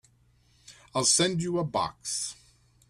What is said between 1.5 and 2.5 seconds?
a box.